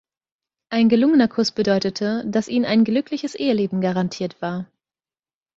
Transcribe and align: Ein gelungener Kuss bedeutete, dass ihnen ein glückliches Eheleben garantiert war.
Ein 0.71 0.89
gelungener 0.89 1.27
Kuss 1.27 1.51
bedeutete, 1.51 2.23
dass 2.25 2.47
ihnen 2.47 2.65
ein 2.65 2.83
glückliches 2.83 3.35
Eheleben 3.35 3.81
garantiert 3.81 4.41
war. 4.41 4.65